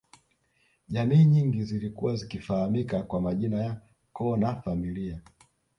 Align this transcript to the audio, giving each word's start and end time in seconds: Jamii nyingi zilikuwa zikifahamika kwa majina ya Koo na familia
Jamii 0.89 1.25
nyingi 1.25 1.63
zilikuwa 1.63 2.15
zikifahamika 2.15 3.03
kwa 3.03 3.21
majina 3.21 3.63
ya 3.63 3.81
Koo 4.13 4.37
na 4.37 4.61
familia 4.61 5.21